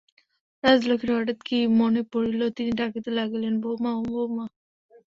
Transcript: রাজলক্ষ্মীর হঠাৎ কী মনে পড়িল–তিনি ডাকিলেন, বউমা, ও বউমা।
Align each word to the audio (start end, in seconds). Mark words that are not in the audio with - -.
রাজলক্ষ্মীর 0.63 1.11
হঠাৎ 1.17 1.39
কী 1.47 1.57
মনে 1.79 2.01
পড়িল–তিনি 2.11 2.71
ডাকিলেন, 3.11 3.55
বউমা, 3.63 3.91
ও 3.95 4.03
বউমা। 4.13 4.45